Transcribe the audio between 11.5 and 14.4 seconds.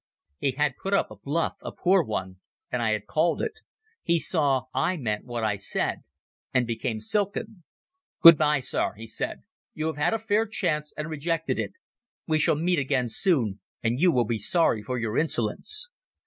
it. We shall meet again soon, and you will be